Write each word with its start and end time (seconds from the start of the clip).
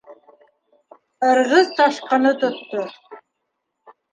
Ырғыҙ 1.27 1.69
ташҡыны 1.81 2.33
тотто. 2.45 2.87